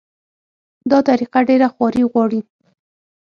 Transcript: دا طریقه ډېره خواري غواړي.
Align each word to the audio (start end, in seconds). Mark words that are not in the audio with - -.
دا 0.91 0.99
طریقه 1.09 1.39
ډېره 1.49 1.67
خواري 1.73 2.03
غواړي. 2.11 2.41